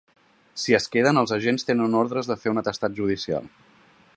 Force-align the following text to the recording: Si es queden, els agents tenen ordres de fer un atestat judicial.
Si 0.61 0.75
es 0.77 0.87
queden, 0.95 1.19
els 1.23 1.33
agents 1.37 1.67
tenen 1.67 1.99
ordres 1.99 2.31
de 2.31 2.39
fer 2.45 2.55
un 2.55 2.63
atestat 2.63 2.97
judicial. 3.01 3.53